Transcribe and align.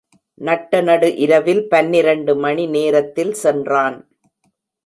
நட்ட 0.41 0.81
நடு 0.81 1.09
இரவில் 1.15 1.61
பன்னிரண்டு 1.67 2.35
மணி 2.35 2.65
நேரத்தில் 2.67 3.33
சென்றான். 3.33 3.99